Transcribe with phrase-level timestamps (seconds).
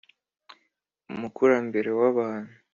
[1.11, 2.53] umukurambere w’abantu